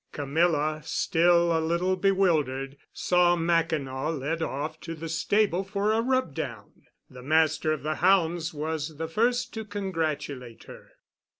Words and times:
Camilla, 0.11 0.81
still 0.83 1.55
a 1.55 1.61
little 1.61 1.95
bewildered, 1.95 2.75
saw 2.91 3.35
Mackinaw 3.35 4.09
led 4.09 4.41
off 4.41 4.79
to 4.79 4.95
the 4.95 5.07
stable 5.07 5.63
for 5.63 5.91
a 5.91 6.01
rub 6.01 6.33
down. 6.33 6.87
The 7.07 7.21
Master 7.21 7.71
of 7.71 7.83
the 7.83 7.93
Hounds 8.01 8.51
was 8.51 8.97
the 8.97 9.07
first 9.07 9.53
to 9.53 9.63
congratulate 9.63 10.63
her. 10.63 10.93